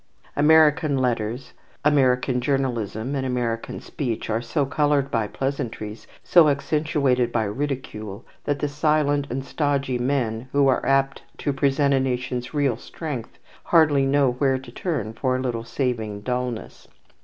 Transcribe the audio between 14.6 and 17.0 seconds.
turn for a little saving dulness.